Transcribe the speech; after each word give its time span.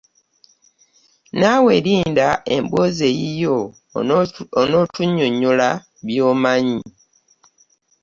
Naawe 1.39 1.73
linda 1.85 2.27
emboozi 2.55 3.03
eyiyo 3.11 3.57
onootunnyonnyola 4.63 5.69
by'omanyi. 6.05 6.79